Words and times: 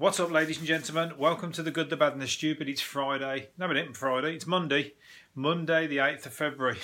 What's 0.00 0.18
up, 0.18 0.30
ladies 0.30 0.56
and 0.56 0.66
gentlemen? 0.66 1.18
Welcome 1.18 1.52
to 1.52 1.62
the 1.62 1.70
Good, 1.70 1.90
the 1.90 1.96
Bad, 1.98 2.14
and 2.14 2.22
the 2.22 2.26
Stupid. 2.26 2.70
It's 2.70 2.80
Friday. 2.80 3.50
No, 3.58 3.70
it 3.70 3.76
ain't 3.76 3.94
Friday. 3.94 4.34
It's 4.34 4.46
Monday. 4.46 4.94
Monday, 5.34 5.86
the 5.86 5.98
8th 5.98 6.24
of 6.24 6.32
February. 6.32 6.78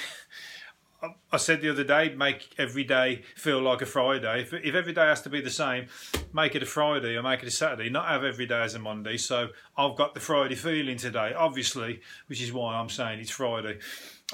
I- 1.03 1.15
I 1.33 1.39
said 1.39 1.63
the 1.63 1.71
other 1.71 1.83
day, 1.83 2.15
make 2.15 2.55
every 2.59 2.85
day 2.85 3.23
feel 3.35 3.63
like 3.63 3.81
a 3.81 3.87
Friday. 3.87 4.43
If, 4.43 4.53
if 4.53 4.75
every 4.75 4.93
day 4.93 5.07
has 5.07 5.23
to 5.23 5.31
be 5.31 5.41
the 5.41 5.49
same, 5.49 5.87
make 6.35 6.55
it 6.55 6.63
a 6.63 6.67
Friday 6.67 7.17
or 7.17 7.23
make 7.23 7.43
it 7.43 7.49
a 7.49 7.51
Saturday, 7.51 7.89
not 7.89 8.07
have 8.07 8.23
every 8.23 8.45
day 8.45 8.61
as 8.61 8.75
a 8.75 8.79
Monday. 8.79 9.17
So 9.17 9.49
I've 9.79 9.97
got 9.97 10.13
the 10.13 10.21
Friday 10.21 10.55
feeling 10.55 10.99
today, 10.99 11.33
obviously, 11.35 12.03
which 12.27 12.43
is 12.43 12.53
why 12.53 12.75
I'm 12.75 12.91
saying 12.91 13.21
it's 13.21 13.31
Friday. 13.31 13.79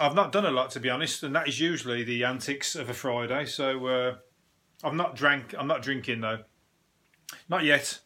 I've 0.00 0.16
not 0.16 0.32
done 0.32 0.44
a 0.44 0.50
lot, 0.50 0.72
to 0.72 0.80
be 0.80 0.90
honest, 0.90 1.22
and 1.22 1.36
that 1.36 1.46
is 1.46 1.60
usually 1.60 2.02
the 2.02 2.24
antics 2.24 2.74
of 2.74 2.90
a 2.90 2.94
Friday. 2.94 3.46
So 3.46 3.86
uh, 3.86 4.14
I've 4.82 4.94
not 4.94 5.14
drank, 5.14 5.54
I'm 5.56 5.68
not 5.68 5.82
drinking 5.82 6.20
though. 6.20 6.40
Not 7.48 7.62
yet. 7.62 8.00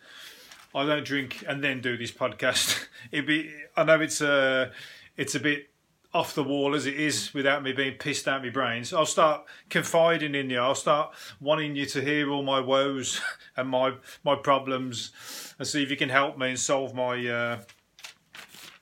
I 0.77 0.85
don't 0.85 1.05
drink 1.05 1.43
and 1.49 1.65
then 1.65 1.81
do 1.81 1.97
this 1.97 2.13
podcast. 2.13 2.87
It'd 3.11 3.27
be. 3.27 3.51
I 3.77 3.84
know 3.84 4.01
it's 4.01 4.21
a. 4.21 4.73
It's 5.17 5.34
a 5.34 5.41
bit 5.41 5.71
off 6.12 6.34
the 6.34 6.45
wall 6.45 6.75
as 6.75 6.87
it 6.87 6.95
is 6.95 7.34
without 7.34 7.62
me 7.62 7.73
being 7.73 7.95
pissed 7.95 8.29
out 8.29 8.43
my 8.43 8.51
brains. 8.51 8.93
I'll 8.93 9.07
start 9.07 9.45
confiding 9.70 10.34
in 10.34 10.51
you. 10.51 10.59
I'll 10.59 10.75
start 10.75 11.15
wanting 11.41 11.77
you 11.77 11.87
to 11.87 12.01
hear 12.01 12.31
all 12.31 12.43
my 12.43 12.61
woes 12.61 13.20
and 13.57 13.69
my 13.69 13.95
my 14.23 14.37
problems, 14.37 15.12
and 15.59 15.67
see 15.67 15.83
if 15.83 15.91
you 15.91 15.97
can 15.97 16.11
help 16.11 16.39
me 16.39 16.51
and 16.51 16.59
solve 16.59 16.95
my. 16.95 17.27
Uh, 17.27 17.59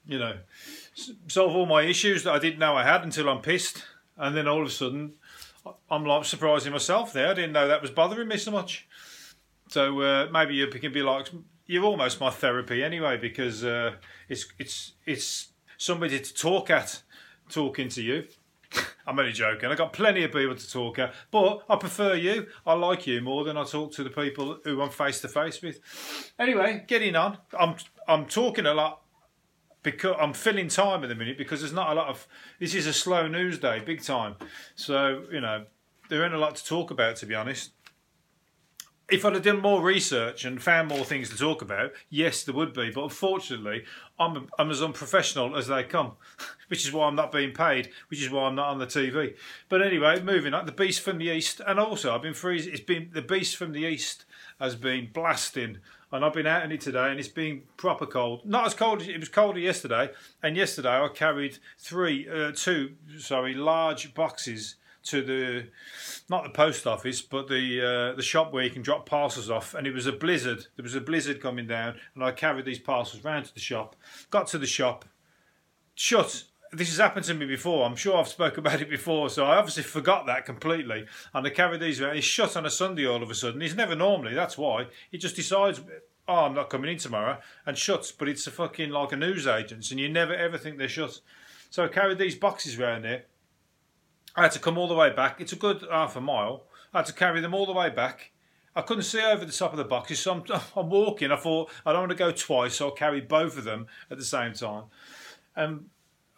you 0.06 0.18
know 0.18 0.36
solve 1.26 1.54
all 1.54 1.66
my 1.66 1.82
issues 1.82 2.24
that 2.24 2.32
I 2.32 2.38
didn't 2.38 2.58
know 2.58 2.76
I 2.76 2.84
had 2.84 3.02
until 3.02 3.28
I'm 3.28 3.40
pissed, 3.40 3.84
and 4.16 4.36
then 4.36 4.46
all 4.46 4.62
of 4.62 4.68
a 4.68 4.70
sudden, 4.70 5.14
I'm 5.90 6.04
like 6.04 6.24
surprising 6.24 6.72
myself. 6.72 7.12
There, 7.12 7.28
I 7.28 7.34
didn't 7.34 7.52
know 7.52 7.68
that 7.68 7.82
was 7.82 7.90
bothering 7.90 8.28
me 8.28 8.36
so 8.36 8.50
much. 8.50 8.86
So 9.68 10.00
uh, 10.00 10.28
maybe 10.30 10.54
you 10.54 10.66
can 10.68 10.92
be 10.92 11.02
like 11.02 11.28
you're 11.66 11.84
almost 11.84 12.20
my 12.20 12.30
therapy 12.30 12.82
anyway 12.82 13.16
because 13.16 13.64
uh, 13.64 13.94
it's 14.28 14.46
it's 14.58 14.92
it's 15.06 15.48
somebody 15.76 16.20
to 16.20 16.34
talk 16.34 16.70
at 16.70 17.02
talking 17.48 17.88
to 17.90 18.02
you. 18.02 18.26
I'm 19.06 19.18
only 19.18 19.32
joking. 19.32 19.70
I've 19.70 19.78
got 19.78 19.92
plenty 19.92 20.24
of 20.24 20.32
people 20.32 20.54
to 20.54 20.70
talk 20.70 20.98
at, 20.98 21.14
but 21.30 21.64
I 21.68 21.76
prefer 21.76 22.14
you. 22.14 22.46
I 22.66 22.72
like 22.74 23.06
you 23.06 23.20
more 23.20 23.44
than 23.44 23.56
I 23.56 23.64
talk 23.64 23.92
to 23.92 24.04
the 24.04 24.10
people 24.10 24.58
who 24.64 24.80
I'm 24.82 24.90
face 24.90 25.20
to 25.20 25.28
face 25.28 25.62
with. 25.62 26.32
Anyway, 26.38 26.84
getting 26.86 27.16
on. 27.16 27.38
I'm 27.58 27.76
I'm 28.08 28.26
talking 28.26 28.66
a 28.66 28.74
lot 28.74 29.00
because 29.82 30.16
I'm 30.18 30.32
filling 30.32 30.68
time 30.68 31.02
at 31.02 31.08
the 31.08 31.14
minute 31.14 31.38
because 31.38 31.60
there's 31.60 31.72
not 31.72 31.90
a 31.90 31.94
lot 31.94 32.08
of. 32.08 32.26
This 32.58 32.74
is 32.74 32.86
a 32.86 32.92
slow 32.92 33.26
news 33.28 33.58
day, 33.58 33.80
big 33.84 34.02
time. 34.02 34.36
So 34.74 35.24
you 35.30 35.40
know 35.40 35.64
there 36.10 36.24
ain't 36.24 36.34
a 36.34 36.38
lot 36.38 36.56
to 36.56 36.64
talk 36.64 36.90
about 36.90 37.16
to 37.16 37.26
be 37.26 37.34
honest 37.34 37.70
if 39.10 39.24
I'd 39.24 39.34
have 39.34 39.42
done 39.42 39.60
more 39.60 39.82
research 39.82 40.44
and 40.44 40.62
found 40.62 40.88
more 40.88 41.04
things 41.04 41.28
to 41.30 41.36
talk 41.36 41.60
about, 41.60 41.92
yes, 42.08 42.42
there 42.42 42.54
would 42.54 42.72
be. 42.72 42.90
But 42.90 43.04
unfortunately, 43.04 43.84
I'm, 44.18 44.48
I'm 44.58 44.70
as 44.70 44.82
unprofessional 44.82 45.56
as 45.56 45.66
they 45.66 45.84
come, 45.84 46.12
which 46.68 46.86
is 46.86 46.92
why 46.92 47.06
I'm 47.06 47.14
not 47.14 47.30
being 47.30 47.52
paid, 47.52 47.90
which 48.08 48.22
is 48.22 48.30
why 48.30 48.44
I'm 48.44 48.54
not 48.54 48.68
on 48.68 48.78
the 48.78 48.86
TV. 48.86 49.34
But 49.68 49.82
anyway, 49.82 50.22
moving 50.22 50.54
on, 50.54 50.64
the 50.64 50.72
Beast 50.72 51.02
from 51.02 51.18
the 51.18 51.26
East, 51.26 51.60
and 51.66 51.78
also 51.78 52.14
I've 52.14 52.22
been 52.22 52.34
freezing. 52.34 52.72
It's 52.72 52.82
been 52.82 53.10
the 53.12 53.22
Beast 53.22 53.56
from 53.56 53.72
the 53.72 53.82
East 53.82 54.24
has 54.58 54.74
been 54.74 55.10
blasting, 55.12 55.78
and 56.10 56.24
I've 56.24 56.32
been 56.32 56.46
out 56.46 56.64
in 56.64 56.72
it 56.72 56.80
today, 56.80 57.10
and 57.10 57.18
it's 57.18 57.28
been 57.28 57.62
proper 57.76 58.06
cold. 58.06 58.46
Not 58.46 58.66
as 58.66 58.74
cold 58.74 59.02
as 59.02 59.08
it 59.08 59.20
was 59.20 59.28
colder 59.28 59.58
yesterday. 59.58 60.10
And 60.42 60.56
yesterday 60.56 60.96
I 60.96 61.08
carried 61.08 61.58
three, 61.78 62.28
uh, 62.28 62.52
two, 62.52 62.94
sorry, 63.18 63.52
large 63.54 64.14
boxes 64.14 64.76
to 65.04 65.22
the 65.22 65.66
not 66.28 66.44
the 66.44 66.50
post 66.50 66.86
office, 66.86 67.20
but 67.20 67.48
the 67.48 67.80
uh, 67.80 68.16
the 68.16 68.22
shop 68.22 68.52
where 68.52 68.64
you 68.64 68.70
can 68.70 68.82
drop 68.82 69.06
parcels 69.06 69.50
off. 69.50 69.74
And 69.74 69.86
it 69.86 69.94
was 69.94 70.06
a 70.06 70.12
blizzard. 70.12 70.66
There 70.76 70.82
was 70.82 70.94
a 70.94 71.00
blizzard 71.00 71.40
coming 71.40 71.66
down, 71.66 71.96
and 72.14 72.24
I 72.24 72.32
carried 72.32 72.64
these 72.64 72.78
parcels 72.78 73.24
round 73.24 73.46
to 73.46 73.54
the 73.54 73.60
shop. 73.60 73.96
Got 74.30 74.46
to 74.48 74.58
the 74.58 74.66
shop, 74.66 75.04
shut. 75.94 76.44
This 76.72 76.88
has 76.88 76.98
happened 76.98 77.24
to 77.26 77.34
me 77.34 77.46
before. 77.46 77.86
I'm 77.86 77.94
sure 77.94 78.16
I've 78.16 78.26
spoken 78.26 78.58
about 78.58 78.80
it 78.80 78.90
before, 78.90 79.30
so 79.30 79.44
I 79.44 79.56
obviously 79.56 79.84
forgot 79.84 80.26
that 80.26 80.44
completely. 80.44 81.06
And 81.32 81.46
I 81.46 81.50
carried 81.50 81.80
these 81.80 82.00
around. 82.00 82.16
It's 82.16 82.26
shut 82.26 82.56
on 82.56 82.66
a 82.66 82.70
Sunday 82.70 83.06
all 83.06 83.22
of 83.22 83.30
a 83.30 83.34
sudden. 83.34 83.62
It's 83.62 83.76
never 83.76 83.94
normally. 83.94 84.34
That's 84.34 84.58
why 84.58 84.86
he 85.10 85.18
just 85.18 85.36
decides. 85.36 85.80
Oh, 86.26 86.46
I'm 86.46 86.54
not 86.54 86.70
coming 86.70 86.90
in 86.90 86.98
tomorrow, 86.98 87.38
and 87.66 87.76
shuts. 87.76 88.10
But 88.10 88.28
it's 88.28 88.46
a 88.46 88.50
fucking 88.50 88.90
like 88.90 89.12
a 89.12 89.16
news 89.16 89.46
agents, 89.46 89.90
and 89.90 90.00
you 90.00 90.08
never 90.08 90.34
ever 90.34 90.56
think 90.56 90.78
they're 90.78 90.88
shut. 90.88 91.20
So 91.70 91.84
I 91.84 91.88
carried 91.88 92.18
these 92.18 92.34
boxes 92.34 92.78
around 92.78 93.02
there. 93.02 93.24
I 94.36 94.42
had 94.42 94.52
to 94.52 94.58
come 94.58 94.78
all 94.78 94.88
the 94.88 94.94
way 94.94 95.10
back. 95.10 95.40
It's 95.40 95.52
a 95.52 95.56
good 95.56 95.84
half 95.90 96.16
a 96.16 96.20
mile. 96.20 96.64
I 96.92 96.98
had 96.98 97.06
to 97.06 97.12
carry 97.12 97.40
them 97.40 97.54
all 97.54 97.66
the 97.66 97.72
way 97.72 97.90
back. 97.90 98.32
I 98.76 98.82
couldn't 98.82 99.04
see 99.04 99.22
over 99.22 99.44
the 99.44 99.52
top 99.52 99.70
of 99.70 99.78
the 99.78 99.84
boxes, 99.84 100.18
so 100.18 100.32
I'm, 100.32 100.60
I'm 100.76 100.90
walking. 100.90 101.30
I 101.30 101.36
thought 101.36 101.70
I 101.86 101.92
don't 101.92 102.02
want 102.02 102.10
to 102.10 102.16
go 102.16 102.32
twice, 102.32 102.74
so 102.74 102.86
I'll 102.86 102.94
carry 102.94 103.20
both 103.20 103.56
of 103.56 103.64
them 103.64 103.86
at 104.10 104.18
the 104.18 104.24
same 104.24 104.52
time. 104.52 104.84
And 105.54 105.86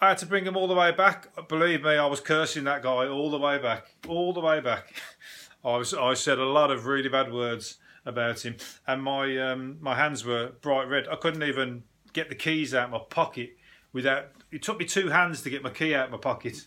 I 0.01 0.11
had 0.11 0.19
to 0.19 0.27
bring 0.27 0.45
them 0.45 0.57
all 0.57 0.69
the 0.69 0.75
way 0.75 0.93
back. 0.93 1.49
Believe 1.49 1.83
me, 1.83 1.97
I 1.97 2.07
was 2.07 2.21
cursing 2.21 2.65
that 2.65 2.83
guy 2.83 3.07
all 3.07 3.31
the 3.31 3.39
way 3.39 3.59
back, 3.59 3.87
all 4.07 4.35
the 4.35 4.41
way 4.41 4.61
back. 4.61 4.95
I 5.65 5.79
was 5.79 5.95
I 5.95 6.15
said 6.15 6.39
a 6.39 6.45
lot 6.45 6.71
of 6.71 6.87
really 6.87 7.09
bad 7.09 7.33
words 7.33 7.79
about 8.05 8.45
him, 8.45 8.57
and 8.87 9.03
my 9.03 9.37
um, 9.39 9.79
my 9.81 9.97
hands 9.97 10.25
were 10.25 10.53
bright 10.61 10.89
red. 10.89 11.09
I 11.09 11.17
couldn't 11.17 11.43
even 11.43 11.83
get 12.13 12.29
the 12.29 12.35
keys 12.35 12.75
out 12.75 12.85
of 12.85 12.91
my 12.91 13.01
pocket 13.09 13.57
without. 13.93 14.27
It 14.53 14.63
took 14.63 14.79
me 14.79 14.85
two 14.85 15.09
hands 15.09 15.43
to 15.43 15.51
get 15.51 15.63
my 15.63 15.71
key 15.71 15.95
out 15.95 16.07
of 16.07 16.13
my 16.13 16.19
pocket 16.19 16.67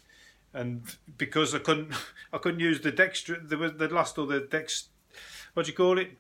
and 0.53 0.83
because 1.17 1.53
I 1.53 1.59
couldn't, 1.59 1.93
I 2.33 2.37
couldn't 2.37 2.59
use 2.59 2.81
the 2.81 2.91
dexter. 2.91 3.39
There 3.39 3.57
was 3.57 3.73
they 3.73 3.87
lost 3.87 4.17
all 4.17 4.25
the 4.25 4.39
dex. 4.39 4.89
What 5.53 5.65
do 5.65 5.71
you 5.71 5.77
call 5.77 5.97
it? 5.97 6.11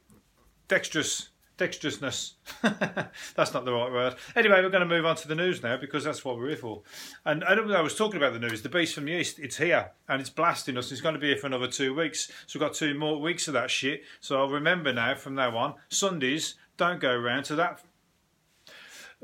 Dexterous, 0.67 1.29
dexterousness. 1.57 2.33
that's 3.35 3.53
not 3.53 3.65
the 3.65 3.73
right 3.73 3.91
word. 3.91 4.15
Anyway, 4.35 4.61
we're 4.61 4.69
going 4.69 4.87
to 4.87 4.95
move 4.95 5.05
on 5.05 5.15
to 5.17 5.27
the 5.27 5.35
news 5.35 5.63
now 5.63 5.77
because 5.77 6.03
that's 6.03 6.23
what 6.23 6.37
we're 6.37 6.49
here 6.49 6.57
for. 6.57 6.81
And 7.25 7.43
I, 7.43 7.55
don't, 7.55 7.71
I 7.71 7.81
was 7.81 7.95
talking 7.95 8.17
about 8.17 8.33
the 8.33 8.39
news. 8.39 8.61
The 8.61 8.69
beast 8.69 8.95
from 8.95 9.05
the 9.05 9.13
east. 9.13 9.39
It's 9.39 9.57
here 9.57 9.91
and 10.07 10.21
it's 10.21 10.29
blasting 10.29 10.77
us. 10.77 10.91
It's 10.91 11.01
going 11.01 11.15
to 11.15 11.19
be 11.19 11.27
here 11.27 11.37
for 11.37 11.47
another 11.47 11.67
two 11.67 11.95
weeks. 11.95 12.31
So 12.47 12.59
we've 12.59 12.67
got 12.67 12.75
two 12.75 12.93
more 12.93 13.19
weeks 13.19 13.47
of 13.47 13.53
that 13.55 13.71
shit. 13.71 14.03
So 14.19 14.39
I'll 14.39 14.49
remember 14.49 14.93
now 14.93 15.15
from 15.15 15.35
now 15.35 15.57
on. 15.57 15.75
Sundays 15.89 16.55
don't 16.77 16.99
go 16.99 17.11
around 17.11 17.43
to 17.43 17.55
that 17.55 17.81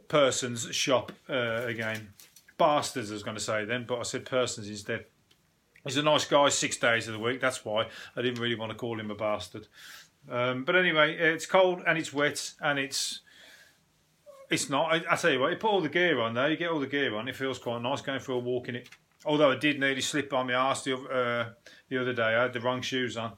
person's 0.07 0.73
shop 0.75 1.11
uh, 1.29 1.63
again 1.65 2.14
bastards, 2.57 3.11
I 3.11 3.13
was 3.13 3.23
going 3.23 3.37
to 3.37 3.43
say 3.43 3.65
then, 3.65 3.85
but 3.87 3.99
I 3.99 4.03
said 4.03 4.25
persons 4.25 4.69
instead. 4.69 5.05
He's 5.83 5.97
a 5.97 6.03
nice 6.03 6.25
guy 6.25 6.49
six 6.49 6.77
days 6.77 7.07
of 7.07 7.13
the 7.13 7.19
week. 7.19 7.39
That's 7.39 7.63
why 7.63 7.87
I 8.15 8.21
didn't 8.21 8.41
really 8.41 8.55
want 8.55 8.71
to 8.71 8.77
call 8.77 8.99
him 8.99 9.11
a 9.11 9.15
bastard. 9.15 9.67
Um, 10.29 10.63
but 10.63 10.75
anyway, 10.75 11.15
it's 11.15 11.45
cold 11.45 11.83
and 11.85 11.97
it's 11.97 12.11
wet 12.11 12.53
and 12.61 12.79
it's 12.79 13.21
it's 14.49 14.69
not. 14.69 14.91
I, 14.91 15.13
I 15.13 15.15
tell 15.15 15.31
you 15.31 15.39
what, 15.39 15.51
you 15.51 15.57
put 15.57 15.69
all 15.69 15.81
the 15.81 15.89
gear 15.89 16.19
on 16.19 16.33
there, 16.33 16.49
you 16.49 16.57
get 16.57 16.71
all 16.71 16.79
the 16.79 16.87
gear 16.87 17.15
on. 17.15 17.27
It 17.27 17.35
feels 17.35 17.59
quite 17.59 17.81
nice 17.81 18.01
going 18.01 18.19
for 18.19 18.33
a 18.33 18.39
walk 18.39 18.69
in 18.69 18.75
it. 18.75 18.89
Although 19.25 19.51
I 19.51 19.57
did 19.57 19.79
nearly 19.79 20.01
slip 20.01 20.33
on 20.33 20.47
my 20.47 20.53
arse 20.53 20.83
the, 20.83 20.95
uh, 20.97 21.49
the 21.89 21.97
other 21.99 22.13
day. 22.13 22.35
I 22.35 22.43
had 22.43 22.53
the 22.53 22.59
wrong 22.59 22.81
shoes 22.81 23.17
on. 23.17 23.33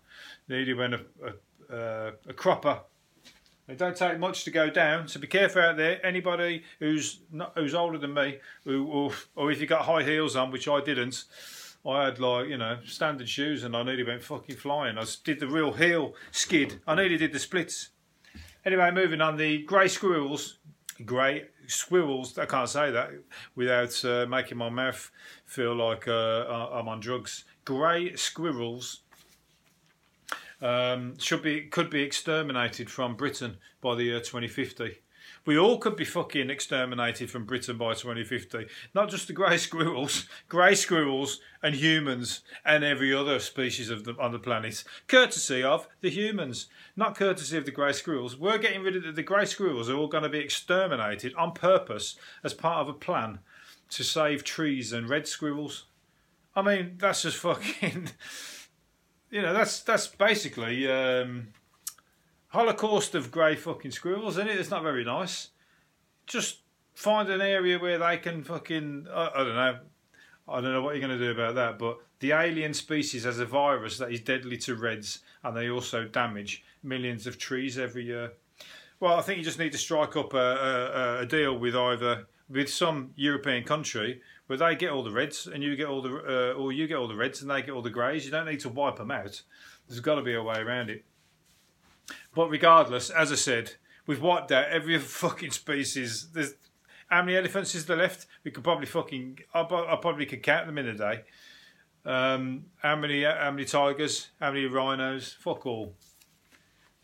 Nearly 0.49 0.73
went 0.73 0.95
a, 0.95 1.01
a, 1.23 1.75
a, 1.75 2.07
a 2.29 2.33
cropper 2.33 2.81
it 3.67 3.77
don't 3.77 3.97
take 3.97 4.17
much 4.17 4.45
to 4.45 4.51
go 4.51 4.69
down, 4.69 5.07
so 5.07 5.19
be 5.19 5.27
careful 5.27 5.61
out 5.61 5.75
there. 5.75 6.05
Anybody 6.05 6.63
who's 6.79 7.19
not, 7.31 7.51
who's 7.55 7.75
older 7.75 7.97
than 7.97 8.13
me, 8.13 8.39
who 8.63 8.87
or, 8.87 9.11
or 9.35 9.51
if 9.51 9.59
you 9.59 9.67
got 9.67 9.83
high 9.83 10.03
heels 10.03 10.35
on, 10.35 10.51
which 10.51 10.67
I 10.69 10.81
didn't, 10.81 11.25
I 11.85 12.05
had 12.05 12.19
like 12.19 12.47
you 12.47 12.57
know 12.57 12.79
standard 12.85 13.27
shoes, 13.27 13.63
and 13.63 13.75
I 13.75 13.83
nearly 13.83 14.03
went 14.03 14.23
fucking 14.23 14.55
flying. 14.55 14.97
I 14.97 15.05
did 15.23 15.39
the 15.39 15.47
real 15.47 15.73
heel 15.73 16.13
skid. 16.31 16.79
I 16.87 16.95
nearly 16.95 17.17
did 17.17 17.33
the 17.33 17.39
splits. 17.39 17.89
Anyway, 18.65 18.89
moving 18.91 19.21
on. 19.21 19.35
The 19.35 19.63
grey 19.63 19.89
squirrels, 19.89 20.59
grey 21.05 21.47
squirrels. 21.67 22.37
I 22.37 22.45
can't 22.45 22.69
say 22.69 22.91
that 22.91 23.11
without 23.55 24.05
uh, 24.05 24.25
making 24.27 24.57
my 24.57 24.69
mouth 24.69 25.11
feel 25.45 25.75
like 25.75 26.07
uh, 26.07 26.69
I'm 26.71 26.87
on 26.87 27.01
drugs. 27.01 27.43
Grey 27.65 28.15
squirrels 28.15 29.01
um, 30.61 31.17
should 31.19 31.41
be 31.41 31.61
could 31.61 31.89
be 31.89 32.03
exterminated 32.03 32.89
from 32.89 33.15
Britain 33.15 33.57
by 33.81 33.95
the 33.95 34.03
year 34.03 34.19
2050. 34.19 34.99
We 35.45 35.57
all 35.57 35.77
could 35.77 35.95
be 35.95 36.03
fucking 36.03 36.49
exterminated 36.49 37.31
from 37.31 37.45
Britain 37.45 37.77
by 37.77 37.93
2050. 37.93 38.65
Not 38.93 39.09
just 39.09 39.27
the 39.27 39.33
grey 39.33 39.57
squirrels, 39.57 40.27
grey 40.49 40.75
squirrels 40.75 41.39
and 41.63 41.75
humans 41.75 42.41
and 42.65 42.83
every 42.83 43.13
other 43.13 43.39
species 43.39 43.89
of 43.89 44.03
the, 44.03 44.13
on 44.19 44.33
the 44.33 44.39
planet. 44.39 44.83
Courtesy 45.07 45.63
of 45.63 45.87
the 46.01 46.09
humans, 46.09 46.67
not 46.95 47.17
courtesy 47.17 47.57
of 47.57 47.65
the 47.65 47.71
grey 47.71 47.93
squirrels. 47.93 48.35
We're 48.35 48.57
getting 48.57 48.83
rid 48.83 48.97
of 48.97 49.03
the, 49.03 49.11
the 49.13 49.23
grey 49.23 49.45
squirrels. 49.45 49.89
Are 49.89 49.95
all 49.95 50.07
going 50.07 50.23
to 50.23 50.29
be 50.29 50.39
exterminated 50.39 51.33
on 51.35 51.53
purpose 51.53 52.17
as 52.43 52.53
part 52.53 52.81
of 52.81 52.89
a 52.89 52.97
plan 52.97 53.39
to 53.91 54.03
save 54.03 54.43
trees 54.43 54.91
and 54.91 55.09
red 55.09 55.27
squirrels. 55.27 55.85
I 56.55 56.61
mean, 56.61 56.95
that's 56.97 57.21
just 57.21 57.37
fucking. 57.37 58.09
You 59.29 59.41
know, 59.41 59.53
that's 59.53 59.81
that's 59.81 60.07
basically 60.07 60.89
um, 60.89 61.49
Holocaust 62.49 63.15
of 63.15 63.31
grey 63.31 63.55
fucking 63.55 63.91
squirrels, 63.91 64.37
isn't 64.37 64.47
it? 64.47 64.59
It's 64.59 64.69
not 64.69 64.83
very 64.83 65.03
nice. 65.03 65.49
Just 66.25 66.59
find 66.93 67.29
an 67.29 67.41
area 67.41 67.77
where 67.77 67.97
they 67.97 68.17
can 68.17 68.43
fucking. 68.43 69.07
I, 69.11 69.29
I 69.35 69.43
don't 69.43 69.55
know. 69.55 69.79
I 70.49 70.61
don't 70.61 70.71
know 70.71 70.81
what 70.81 70.95
you're 70.95 71.05
going 71.05 71.19
to 71.19 71.25
do 71.25 71.31
about 71.31 71.55
that, 71.55 71.77
but 71.77 71.99
the 72.19 72.31
alien 72.31 72.73
species 72.73 73.25
has 73.25 73.37
a 73.39 73.45
virus 73.45 73.97
that 73.97 74.13
is 74.13 74.21
deadly 74.21 74.57
to 74.59 74.75
reds, 74.75 75.19
and 75.43 75.55
they 75.55 75.69
also 75.69 76.05
damage 76.05 76.63
millions 76.83 77.27
of 77.27 77.37
trees 77.37 77.77
every 77.77 78.05
year. 78.05 78.31
Well, 78.99 79.19
I 79.19 79.21
think 79.21 79.39
you 79.39 79.43
just 79.43 79.59
need 79.59 79.73
to 79.73 79.77
strike 79.77 80.15
up 80.15 80.33
a, 80.33 80.37
a, 80.37 81.21
a 81.23 81.25
deal 81.25 81.57
with 81.57 81.75
either 81.75 82.27
with 82.49 82.69
some 82.69 83.11
European 83.15 83.63
country 83.63 84.21
where 84.47 84.57
they 84.57 84.75
get 84.75 84.91
all 84.91 85.03
the 85.03 85.11
reds 85.11 85.47
and 85.47 85.61
you 85.61 85.75
get 85.75 85.87
all 85.87 86.01
the 86.01 86.09
uh, 86.09 86.53
or 86.53 86.71
you 86.71 86.87
get 86.87 86.97
all 86.97 87.07
the 87.07 87.15
reds 87.15 87.41
and 87.41 87.51
they 87.51 87.61
get 87.61 87.71
all 87.71 87.81
the 87.81 87.89
greys. 87.89 88.25
You 88.25 88.31
don't 88.31 88.45
need 88.45 88.61
to 88.61 88.69
wipe 88.69 88.97
them 88.97 89.11
out. 89.11 89.41
There's 89.87 89.99
got 89.99 90.15
to 90.15 90.21
be 90.21 90.33
a 90.33 90.43
way 90.43 90.59
around 90.59 90.89
it. 90.89 91.03
But 92.33 92.49
regardless, 92.49 93.09
as 93.09 93.31
I 93.31 93.35
said, 93.35 93.73
we've 94.05 94.21
wiped 94.21 94.51
out 94.51 94.69
every 94.69 94.97
fucking 94.99 95.51
species. 95.51 96.29
There's 96.33 96.55
how 97.07 97.21
many 97.21 97.37
elephants 97.37 97.75
is 97.75 97.85
there 97.85 97.97
left? 97.97 98.27
We 98.43 98.51
could 98.51 98.63
probably 98.63 98.85
fucking 98.85 99.39
I, 99.53 99.61
I 99.61 99.97
probably 100.01 100.25
could 100.25 100.43
count 100.43 100.67
them 100.67 100.77
in 100.77 100.87
a 100.87 100.95
day. 100.95 101.23
Um, 102.05 102.65
how 102.77 102.95
many 102.95 103.23
how 103.23 103.51
many 103.51 103.65
tigers? 103.65 104.29
How 104.39 104.51
many 104.51 104.65
rhinos? 104.65 105.35
Fuck 105.39 105.65
all. 105.65 105.93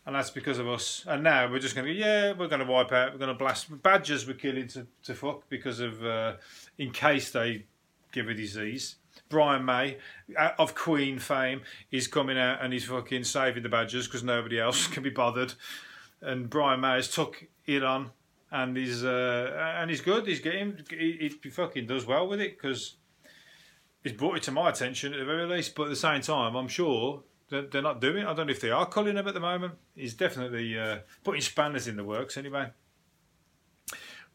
And 0.06 0.14
that's 0.14 0.30
because 0.30 0.58
of 0.58 0.68
us. 0.68 1.04
And 1.08 1.22
now 1.22 1.50
we're 1.50 1.58
just 1.58 1.74
going 1.74 1.86
to 1.86 1.94
go, 1.94 1.98
yeah, 1.98 2.32
we're 2.32 2.48
going 2.48 2.64
to 2.64 2.70
wipe 2.70 2.92
out, 2.92 3.12
we're 3.12 3.18
going 3.18 3.32
to 3.32 3.38
blast. 3.38 3.82
Badgers 3.82 4.26
we're 4.26 4.34
killing 4.34 4.68
to, 4.68 4.86
to 5.04 5.14
fuck 5.14 5.48
because 5.48 5.80
of, 5.80 6.04
uh, 6.04 6.34
in 6.78 6.90
case 6.90 7.30
they 7.30 7.64
give 8.12 8.28
a 8.28 8.34
disease. 8.34 8.96
Brian 9.28 9.64
May 9.64 9.96
uh, 10.38 10.50
of 10.58 10.74
Queen 10.74 11.18
fame 11.18 11.62
is 11.90 12.06
coming 12.06 12.38
out 12.38 12.62
and 12.62 12.72
he's 12.72 12.84
fucking 12.84 13.24
saving 13.24 13.62
the 13.62 13.68
Badgers 13.68 14.06
because 14.06 14.22
nobody 14.22 14.60
else 14.60 14.86
can 14.88 15.02
be 15.02 15.10
bothered. 15.10 15.54
And 16.20 16.48
Brian 16.48 16.80
May 16.80 16.96
has 16.96 17.10
took 17.10 17.46
it 17.66 17.82
on 17.82 18.10
and 18.50 18.76
he's 18.76 19.04
uh, 19.04 19.74
and 19.78 19.90
he's 19.90 20.00
good. 20.00 20.26
He's 20.26 20.40
getting 20.40 20.78
he, 20.88 21.32
he 21.42 21.50
fucking 21.50 21.86
does 21.86 22.06
well 22.06 22.28
with 22.28 22.40
it 22.40 22.56
because 22.56 22.96
he's 24.02 24.12
brought 24.12 24.36
it 24.36 24.42
to 24.44 24.52
my 24.52 24.70
attention 24.70 25.12
at 25.12 25.18
the 25.18 25.24
very 25.24 25.46
least. 25.46 25.74
But 25.74 25.84
at 25.84 25.90
the 25.90 25.96
same 25.96 26.20
time, 26.20 26.54
I'm 26.54 26.68
sure 26.68 27.22
they're 27.48 27.82
not 27.82 28.00
doing 28.00 28.24
it. 28.24 28.26
I 28.26 28.34
don't 28.34 28.46
know 28.46 28.52
if 28.52 28.60
they 28.60 28.70
are 28.70 28.86
calling 28.86 29.16
him 29.16 29.28
at 29.28 29.34
the 29.34 29.40
moment. 29.40 29.74
He's 29.94 30.14
definitely 30.14 30.78
uh, 30.78 30.98
putting 31.22 31.42
spanners 31.42 31.86
in 31.86 31.96
the 31.96 32.04
works 32.04 32.36
anyway. 32.36 32.70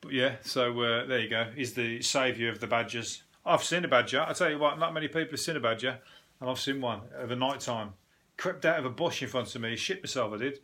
But 0.01 0.13
yeah, 0.13 0.35
so 0.41 0.79
uh, 0.81 1.05
there 1.05 1.19
you 1.19 1.29
go. 1.29 1.47
He's 1.55 1.73
the 1.73 2.01
saviour 2.01 2.51
of 2.51 2.59
the 2.59 2.67
badgers. 2.67 3.23
I've 3.45 3.63
seen 3.63 3.83
a 3.83 3.87
badger. 3.87 4.21
I 4.21 4.33
tell 4.33 4.49
you 4.49 4.59
what, 4.59 4.79
not 4.79 4.93
many 4.93 5.07
people 5.07 5.31
have 5.31 5.39
seen 5.39 5.57
a 5.57 5.59
badger, 5.59 5.99
and 6.39 6.49
I've 6.49 6.59
seen 6.59 6.79
one 6.81 7.01
of 7.15 7.31
a 7.31 7.35
night 7.35 7.59
time. 7.59 7.93
Crept 8.37 8.65
out 8.65 8.79
of 8.79 8.85
a 8.85 8.89
bush 8.89 9.21
in 9.21 9.27
front 9.27 9.53
of 9.53 9.61
me, 9.61 9.75
shit 9.75 10.01
myself, 10.01 10.33
I 10.33 10.37
did. 10.37 10.59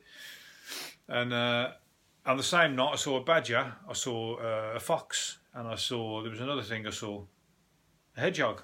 And 1.10 1.34
uh, 1.34 1.72
on 2.26 2.38
the 2.38 2.44
same 2.44 2.76
night, 2.76 2.92
I 2.94 2.96
saw 2.96 3.18
a 3.18 3.24
badger, 3.24 3.74
I 3.90 3.94
saw 3.94 4.36
uh, 4.36 4.74
a 4.76 4.80
fox, 4.80 5.40
and 5.54 5.68
I 5.68 5.76
saw, 5.76 6.22
there 6.22 6.32
was 6.32 6.40
another 6.40 6.62
thing 6.62 6.88
I 6.88 6.92
saw, 6.92 7.24
a 8.16 8.22
hedgehog. 8.22 8.62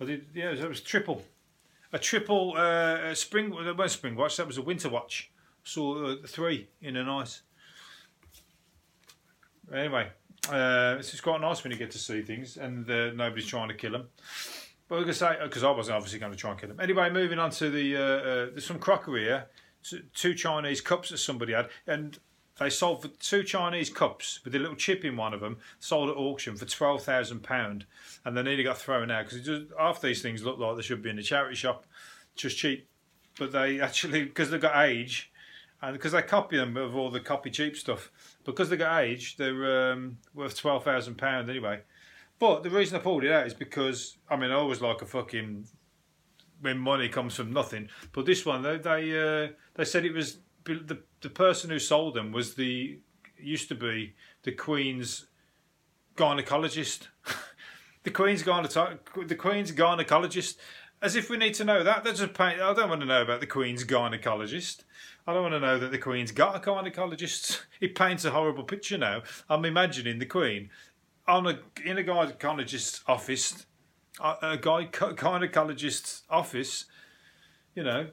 I 0.00 0.04
did, 0.06 0.26
yeah, 0.34 0.50
it 0.50 0.68
was 0.68 0.80
triple 0.80 1.22
a 1.94 1.98
triple 1.98 2.54
uh, 2.56 3.14
spring. 3.14 3.54
That 3.64 3.76
was 3.76 3.92
spring 3.92 4.16
watch. 4.16 4.36
That 4.36 4.46
was 4.46 4.58
a 4.58 4.62
winter 4.62 4.90
watch. 4.90 5.30
Saw 5.62 6.04
uh, 6.04 6.16
three 6.26 6.68
in 6.82 6.96
a 6.96 7.04
night. 7.04 7.40
Anyway, 9.72 10.10
uh, 10.50 10.96
it's 10.98 11.20
quite 11.20 11.40
nice 11.40 11.64
when 11.64 11.72
you 11.72 11.78
get 11.78 11.92
to 11.92 11.98
see 11.98 12.20
things 12.20 12.58
and 12.58 12.90
uh, 12.90 13.12
nobody's 13.12 13.46
trying 13.46 13.68
to 13.68 13.74
kill 13.74 13.92
them. 13.92 14.08
But 14.88 14.96
we're 14.96 15.04
gonna 15.04 15.14
say 15.14 15.38
because 15.42 15.64
I 15.64 15.70
wasn't 15.70 15.96
obviously 15.96 16.18
going 16.18 16.32
to 16.32 16.38
try 16.38 16.50
and 16.50 16.60
kill 16.60 16.68
them. 16.68 16.80
Anyway, 16.80 17.08
moving 17.10 17.38
on 17.38 17.50
to 17.52 17.70
the 17.70 17.96
uh, 17.96 18.00
uh, 18.00 18.22
there's 18.50 18.66
some 18.66 18.78
crockery 18.78 19.22
here. 19.22 19.46
Two 20.14 20.34
Chinese 20.34 20.80
cups 20.80 21.10
that 21.10 21.18
somebody 21.18 21.52
had, 21.52 21.68
and 21.86 22.18
they 22.58 22.70
sold 22.70 23.02
for 23.02 23.08
two 23.08 23.42
Chinese 23.42 23.90
cups 23.90 24.40
with 24.44 24.54
a 24.54 24.58
little 24.58 24.76
chip 24.76 25.04
in 25.04 25.16
one 25.16 25.34
of 25.34 25.40
them, 25.40 25.58
sold 25.80 26.10
at 26.10 26.16
auction 26.16 26.56
for 26.56 26.66
twelve 26.66 27.02
thousand 27.02 27.42
pound, 27.42 27.84
and 28.24 28.36
they 28.36 28.42
nearly 28.42 28.62
got 28.62 28.78
thrown 28.78 29.10
out 29.10 29.28
because 29.28 29.66
half 29.78 30.00
these 30.00 30.22
things 30.22 30.44
look 30.44 30.58
like 30.58 30.76
they 30.76 30.82
should 30.82 31.02
be 31.02 31.10
in 31.10 31.18
a 31.18 31.22
charity 31.22 31.56
shop, 31.56 31.84
just 32.36 32.56
cheap, 32.56 32.88
but 33.38 33.52
they 33.52 33.80
actually 33.80 34.24
because 34.24 34.50
they've 34.50 34.60
got 34.60 34.86
age, 34.86 35.32
and 35.82 35.94
because 35.94 36.12
they 36.12 36.22
copy 36.22 36.56
them 36.56 36.76
of 36.76 36.94
all 36.94 37.10
the 37.10 37.20
copy 37.20 37.50
cheap 37.50 37.76
stuff, 37.76 38.10
because 38.44 38.70
they've 38.70 38.78
got 38.78 39.02
age, 39.02 39.36
they're 39.36 39.92
um, 39.92 40.18
worth 40.32 40.56
twelve 40.56 40.84
thousand 40.84 41.16
pound 41.16 41.50
anyway. 41.50 41.80
But 42.38 42.62
the 42.62 42.70
reason 42.70 42.96
I 42.96 43.00
pulled 43.00 43.24
it 43.24 43.32
out 43.32 43.46
is 43.46 43.54
because 43.54 44.16
I 44.30 44.36
mean 44.36 44.52
I 44.52 44.54
always 44.54 44.80
like 44.80 45.02
a 45.02 45.06
fucking 45.06 45.66
when 46.60 46.78
money 46.78 47.08
comes 47.08 47.34
from 47.34 47.52
nothing, 47.52 47.88
but 48.12 48.26
this 48.26 48.46
one 48.46 48.62
they 48.62 48.76
they 48.76 49.44
uh, 49.44 49.48
they 49.74 49.84
said 49.84 50.04
it 50.04 50.14
was 50.14 50.38
the 50.64 51.00
the 51.24 51.30
person 51.30 51.70
who 51.70 51.80
sold 51.80 52.14
them 52.14 52.30
was 52.30 52.54
the 52.54 53.00
used 53.38 53.68
to 53.68 53.74
be 53.74 54.14
the 54.44 54.52
Queen's 54.52 55.26
gynecologist. 56.16 57.08
the 58.04 58.10
Queen's 58.10 58.42
gynecologist. 58.42 58.98
The 59.26 59.34
Queen's 59.34 59.72
gynecologist. 59.72 60.56
As 61.02 61.16
if 61.16 61.28
we 61.28 61.36
need 61.36 61.54
to 61.54 61.64
know 61.64 61.82
that. 61.82 62.04
That's 62.04 62.20
just 62.20 62.34
paint. 62.34 62.60
I 62.60 62.72
don't 62.72 62.88
want 62.88 63.00
to 63.00 63.06
know 63.06 63.22
about 63.22 63.40
the 63.40 63.46
Queen's 63.46 63.84
gynecologist. 63.84 64.84
I 65.26 65.32
don't 65.32 65.42
want 65.42 65.54
to 65.54 65.60
know 65.60 65.78
that 65.78 65.90
the 65.90 65.98
Queen's 65.98 66.30
got 66.30 66.56
a 66.56 66.60
gynecologist. 66.60 67.60
It 67.80 67.94
paints 67.94 68.24
a 68.24 68.30
horrible 68.30 68.64
picture 68.64 68.96
now. 68.96 69.22
I'm 69.48 69.64
imagining 69.64 70.18
the 70.18 70.26
Queen 70.26 70.70
on 71.26 71.46
a 71.46 71.58
in 71.84 71.98
a 71.98 72.02
gynecologist's 72.02 73.02
office, 73.06 73.66
a, 74.20 74.36
a 74.42 74.58
gynecologist's 74.58 76.22
office. 76.30 76.84
You 77.74 77.82
know, 77.82 78.06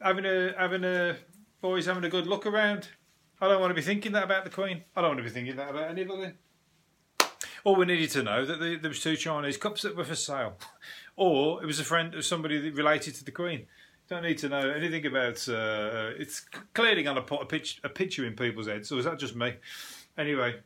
having 0.00 0.24
a 0.24 0.54
having 0.56 0.84
a 0.84 1.16
boys 1.60 1.86
having 1.86 2.04
a 2.04 2.08
good 2.08 2.26
look 2.26 2.46
around. 2.46 2.88
I 3.40 3.48
don't 3.48 3.60
want 3.60 3.70
to 3.70 3.74
be 3.74 3.82
thinking 3.82 4.12
that 4.12 4.24
about 4.24 4.44
the 4.44 4.50
Queen. 4.50 4.84
I 4.96 5.00
don't 5.00 5.10
want 5.10 5.18
to 5.18 5.24
be 5.24 5.30
thinking 5.30 5.56
that 5.56 5.70
about 5.70 5.90
anybody. 5.90 6.32
All 7.64 7.76
we 7.76 7.86
needed 7.86 8.10
to 8.10 8.22
know 8.22 8.44
that 8.44 8.58
there 8.82 8.88
was 8.88 9.00
two 9.00 9.16
Chinese 9.16 9.56
cups 9.56 9.82
that 9.82 9.96
were 9.96 10.04
for 10.04 10.14
sale, 10.14 10.56
or 11.16 11.62
it 11.62 11.66
was 11.66 11.80
a 11.80 11.84
friend 11.84 12.14
of 12.14 12.24
somebody 12.24 12.70
related 12.70 13.14
to 13.16 13.24
the 13.24 13.30
Queen. 13.30 13.66
Don't 14.08 14.22
need 14.22 14.38
to 14.38 14.48
know 14.48 14.70
anything 14.70 15.04
about. 15.06 15.46
Uh, 15.48 16.12
it's 16.18 16.40
clearly 16.72 17.02
going 17.02 17.16
to 17.16 17.22
put 17.22 17.42
a, 17.42 17.44
pitch, 17.44 17.80
a 17.84 17.88
picture 17.88 18.24
in 18.24 18.34
people's 18.34 18.66
heads. 18.66 18.90
Or 18.90 18.98
is 18.98 19.04
that 19.04 19.18
just 19.18 19.36
me? 19.36 19.54
Anyway, 20.16 20.56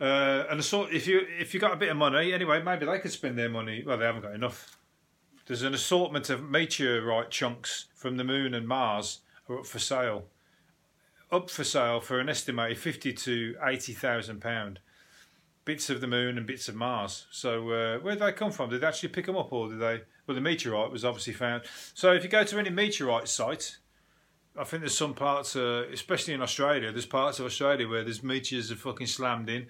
uh, 0.00 0.44
and 0.48 0.64
sort 0.64 0.92
if 0.92 1.06
you 1.06 1.26
if 1.38 1.52
you 1.52 1.60
got 1.60 1.72
a 1.72 1.76
bit 1.76 1.90
of 1.90 1.96
money, 1.96 2.32
anyway, 2.32 2.62
maybe 2.62 2.86
they 2.86 2.98
could 3.00 3.12
spend 3.12 3.36
their 3.38 3.48
money. 3.48 3.82
Well, 3.84 3.98
they 3.98 4.06
haven't 4.06 4.22
got 4.22 4.34
enough. 4.34 4.78
There's 5.48 5.62
an 5.62 5.72
assortment 5.72 6.28
of 6.28 6.46
meteorite 6.46 7.30
chunks 7.30 7.86
from 7.94 8.18
the 8.18 8.24
Moon 8.24 8.52
and 8.52 8.68
Mars 8.68 9.20
are 9.48 9.60
up 9.60 9.66
for 9.66 9.78
sale. 9.78 10.26
Up 11.32 11.48
for 11.48 11.64
sale 11.64 12.00
for 12.00 12.20
an 12.20 12.28
estimated 12.28 12.76
fifty 12.76 13.14
to 13.14 13.56
eighty 13.64 13.94
thousand 13.94 14.42
pound. 14.42 14.78
Bits 15.64 15.88
of 15.88 16.02
the 16.02 16.06
Moon 16.06 16.36
and 16.36 16.46
bits 16.46 16.68
of 16.68 16.74
Mars. 16.74 17.24
So 17.30 17.70
uh, 17.70 17.98
where 18.00 18.14
did 18.14 18.22
they 18.22 18.32
come 18.32 18.52
from? 18.52 18.68
Did 18.68 18.82
they 18.82 18.86
actually 18.86 19.08
pick 19.08 19.24
them 19.24 19.38
up, 19.38 19.50
or 19.50 19.70
did 19.70 19.80
they? 19.80 20.02
Well, 20.26 20.34
the 20.34 20.42
meteorite 20.42 20.90
was 20.90 21.06
obviously 21.06 21.32
found. 21.32 21.62
So 21.94 22.12
if 22.12 22.22
you 22.22 22.28
go 22.28 22.44
to 22.44 22.58
any 22.58 22.68
meteorite 22.68 23.26
site, 23.26 23.78
I 24.54 24.64
think 24.64 24.82
there's 24.82 24.98
some 24.98 25.14
parts, 25.14 25.56
uh, 25.56 25.86
especially 25.90 26.34
in 26.34 26.42
Australia, 26.42 26.92
there's 26.92 27.06
parts 27.06 27.40
of 27.40 27.46
Australia 27.46 27.88
where 27.88 28.04
there's 28.04 28.22
meteors 28.22 28.70
are 28.70 28.76
fucking 28.76 29.06
slammed 29.06 29.48
in. 29.48 29.66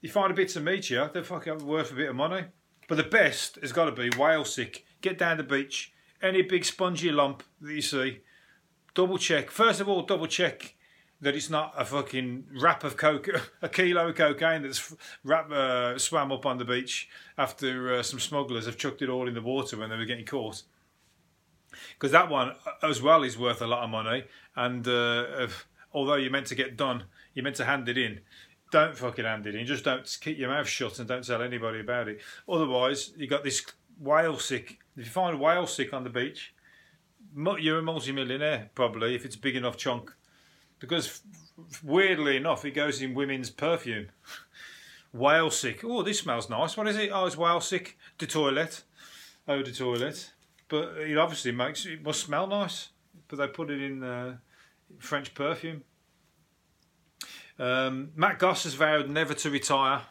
You 0.00 0.10
find 0.10 0.32
a 0.32 0.34
bits 0.34 0.56
of 0.56 0.64
meteor, 0.64 1.10
they're 1.14 1.22
fucking 1.22 1.64
worth 1.64 1.92
a 1.92 1.94
bit 1.94 2.10
of 2.10 2.16
money. 2.16 2.46
But 2.88 2.96
the 2.96 3.04
best 3.04 3.60
has 3.62 3.70
got 3.70 3.84
to 3.84 3.92
be 3.92 4.10
whale 4.18 4.44
sick 4.44 4.84
get 5.02 5.18
down 5.18 5.36
the 5.36 5.42
beach, 5.42 5.92
any 6.22 6.42
big 6.42 6.64
spongy 6.64 7.10
lump 7.10 7.42
that 7.60 7.74
you 7.74 7.82
see, 7.82 8.20
double 8.94 9.18
check. 9.18 9.50
First 9.50 9.80
of 9.80 9.88
all, 9.88 10.02
double 10.02 10.26
check 10.26 10.74
that 11.20 11.36
it's 11.36 11.50
not 11.50 11.72
a 11.76 11.84
fucking 11.84 12.44
wrap 12.60 12.82
of 12.82 12.96
coke, 12.96 13.28
a 13.62 13.68
kilo 13.68 14.08
of 14.08 14.16
cocaine 14.16 14.62
that's 14.62 14.94
wrap, 15.24 15.50
uh, 15.50 15.98
swam 15.98 16.32
up 16.32 16.46
on 16.46 16.58
the 16.58 16.64
beach 16.64 17.08
after 17.38 17.94
uh, 17.94 18.02
some 18.02 18.18
smugglers 18.18 18.66
have 18.66 18.76
chucked 18.76 19.02
it 19.02 19.08
all 19.08 19.28
in 19.28 19.34
the 19.34 19.42
water 19.42 19.76
when 19.76 19.88
they 19.88 19.96
were 19.96 20.04
getting 20.04 20.26
caught. 20.26 20.62
Because 21.94 22.12
that 22.12 22.28
one, 22.28 22.50
uh, 22.50 22.86
as 22.86 23.00
well, 23.00 23.22
is 23.22 23.38
worth 23.38 23.62
a 23.62 23.66
lot 23.66 23.84
of 23.84 23.90
money. 23.90 24.24
And 24.56 24.86
uh, 24.86 25.46
although 25.94 26.16
you're 26.16 26.30
meant 26.30 26.48
to 26.48 26.54
get 26.54 26.76
done, 26.76 27.04
you're 27.34 27.44
meant 27.44 27.56
to 27.56 27.64
hand 27.64 27.88
it 27.88 27.96
in. 27.96 28.20
Don't 28.72 28.96
fucking 28.96 29.24
hand 29.24 29.46
it 29.46 29.54
in. 29.54 29.64
Just 29.64 29.84
don't 29.84 30.18
keep 30.20 30.38
your 30.38 30.48
mouth 30.48 30.66
shut 30.66 30.98
and 30.98 31.08
don't 31.08 31.24
tell 31.24 31.42
anybody 31.42 31.80
about 31.80 32.08
it. 32.08 32.20
Otherwise, 32.48 33.12
you 33.16 33.26
got 33.26 33.44
this 33.44 33.64
whale 33.98 34.38
sick. 34.38 34.78
If 34.96 35.06
you 35.06 35.10
find 35.10 35.34
a 35.34 35.38
whale 35.38 35.66
sick 35.66 35.92
on 35.92 36.04
the 36.04 36.10
beach, 36.10 36.54
you're 37.34 37.78
a 37.78 37.82
multi-millionaire 37.82 38.70
probably 38.74 39.14
if 39.14 39.24
it's 39.24 39.36
a 39.36 39.40
big 39.40 39.56
enough 39.56 39.76
chunk, 39.76 40.12
because 40.78 41.22
weirdly 41.82 42.36
enough, 42.36 42.64
it 42.64 42.72
goes 42.72 43.00
in 43.00 43.14
women's 43.14 43.50
perfume. 43.50 44.08
whale 45.12 45.50
sick. 45.50 45.82
Oh, 45.84 46.02
this 46.02 46.20
smells 46.20 46.50
nice. 46.50 46.76
What 46.76 46.88
is 46.88 46.96
it? 46.96 47.10
Oh, 47.12 47.26
it's 47.26 47.36
whale 47.36 47.60
sick. 47.60 47.96
De 48.18 48.26
toilet. 48.26 48.82
Oh, 49.46 49.62
de 49.62 49.72
toilet. 49.72 50.32
But 50.68 50.96
it 50.98 51.16
obviously 51.16 51.52
makes 51.52 51.86
it 51.86 52.02
must 52.02 52.20
smell 52.20 52.46
nice. 52.46 52.88
But 53.28 53.36
they 53.36 53.46
put 53.46 53.70
it 53.70 53.80
in 53.80 54.02
uh, 54.02 54.36
French 54.98 55.34
perfume. 55.34 55.84
Um, 57.58 58.10
Matt 58.16 58.38
Goss 58.38 58.64
has 58.64 58.74
vowed 58.74 59.08
never 59.08 59.34
to 59.34 59.50
retire 59.50 60.02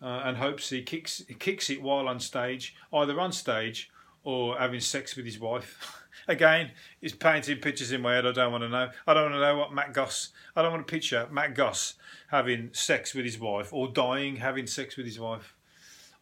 uh, 0.00 0.22
and 0.24 0.36
hopes 0.36 0.70
he 0.70 0.82
kicks 0.82 1.22
he 1.26 1.34
kicks 1.34 1.70
it 1.70 1.82
while 1.82 2.06
on 2.06 2.20
stage, 2.20 2.76
either 2.92 3.18
on 3.18 3.32
stage 3.32 3.90
or 4.26 4.58
having 4.58 4.80
sex 4.80 5.14
with 5.14 5.24
his 5.24 5.38
wife. 5.38 6.02
Again, 6.28 6.72
he's 7.00 7.14
painting 7.14 7.58
pictures 7.58 7.92
in 7.92 8.00
my 8.00 8.14
head. 8.14 8.26
I 8.26 8.32
don't 8.32 8.50
want 8.50 8.64
to 8.64 8.68
know. 8.68 8.90
I 9.06 9.14
don't 9.14 9.30
want 9.30 9.34
to 9.36 9.40
know 9.40 9.56
what 9.56 9.72
Matt 9.72 9.92
Goss. 9.92 10.30
I 10.56 10.62
don't 10.62 10.72
want 10.72 10.84
to 10.84 10.90
picture 10.90 11.28
Matt 11.30 11.54
Goss 11.54 11.94
having 12.28 12.70
sex 12.72 13.14
with 13.14 13.24
his 13.24 13.38
wife 13.38 13.72
or 13.72 13.86
dying 13.86 14.36
having 14.36 14.66
sex 14.66 14.96
with 14.96 15.06
his 15.06 15.20
wife. 15.20 15.54